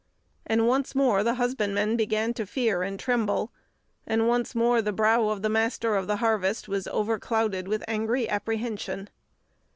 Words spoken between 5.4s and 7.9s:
the Master of the Harvest was over clouded with